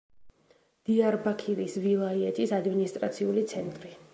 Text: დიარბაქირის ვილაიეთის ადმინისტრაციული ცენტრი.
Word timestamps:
დიარბაქირის 0.89 1.77
ვილაიეთის 1.83 2.55
ადმინისტრაციული 2.61 3.45
ცენტრი. 3.53 3.95